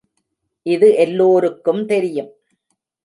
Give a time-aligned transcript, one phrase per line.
[0.65, 2.31] இது எல்லோருக்கும் தெரியும்.